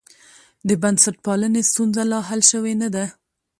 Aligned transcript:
د 0.67 0.69
بنسټپالنې 0.81 1.61
ستونزه 1.69 2.03
لا 2.11 2.19
حل 2.27 2.41
شوې 2.51 2.73
نه 2.81 2.89
ده. 2.95 3.05